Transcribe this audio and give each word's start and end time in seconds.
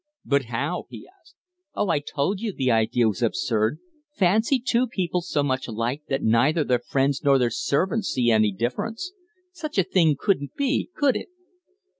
"But 0.25 0.45
how?" 0.45 0.87
he 0.89 1.07
asked. 1.21 1.35
"Oh, 1.75 1.89
I 1.89 1.99
told 1.99 2.39
you 2.39 2.51
the 2.51 2.71
idea 2.71 3.07
was 3.07 3.21
absurd. 3.21 3.77
Fancy 4.15 4.57
two 4.59 4.87
people 4.87 5.21
so 5.21 5.43
much 5.43 5.67
alike 5.67 6.01
that 6.09 6.23
neither 6.23 6.63
their 6.63 6.79
friends 6.79 7.21
nor 7.23 7.37
their 7.37 7.51
servants 7.51 8.07
see 8.07 8.31
any 8.31 8.51
difference! 8.51 9.11
Such 9.51 9.77
a 9.77 9.83
thing 9.83 10.15
couldn't 10.19 10.55
be, 10.55 10.89
could 10.95 11.15
it?" 11.15 11.29